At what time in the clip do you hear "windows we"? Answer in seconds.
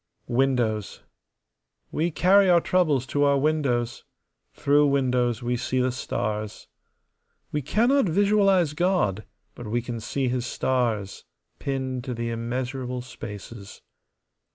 0.33-2.09, 4.87-5.55